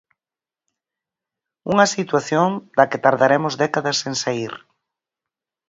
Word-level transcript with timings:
Unha 1.71 1.87
situación 1.95 2.49
da 2.77 2.85
que 2.89 3.01
tardaremos 3.05 3.53
décadas 3.63 3.97
en 4.09 4.15
saír. 4.23 4.53